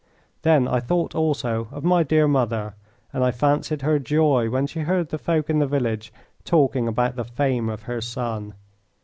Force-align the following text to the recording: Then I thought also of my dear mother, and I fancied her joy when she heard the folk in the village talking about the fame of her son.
Then 0.41 0.67
I 0.67 0.79
thought 0.79 1.13
also 1.13 1.67
of 1.71 1.83
my 1.83 2.01
dear 2.01 2.27
mother, 2.27 2.73
and 3.13 3.23
I 3.23 3.29
fancied 3.29 3.83
her 3.83 3.99
joy 3.99 4.49
when 4.49 4.65
she 4.65 4.79
heard 4.79 5.09
the 5.09 5.19
folk 5.19 5.47
in 5.47 5.59
the 5.59 5.67
village 5.67 6.11
talking 6.43 6.87
about 6.87 7.17
the 7.17 7.23
fame 7.23 7.69
of 7.69 7.83
her 7.83 8.01
son. 8.01 8.55